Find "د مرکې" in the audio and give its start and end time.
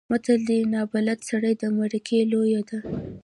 1.61-2.19